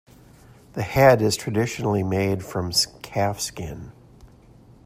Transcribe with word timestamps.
The 0.73 0.81
head 0.81 1.21
is 1.21 1.35
traditionally 1.37 2.01
made 2.01 2.43
from 2.43 2.71
calfskin. 3.03 3.91